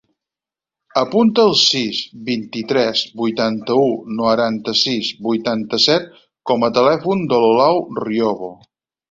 [1.01, 1.99] Apunta el sis,
[2.29, 3.83] vint-i-tres, vuitanta-u,
[4.23, 6.11] noranta-sis, vuitanta-set
[6.53, 8.53] com a telèfon de l'Olau Riobo.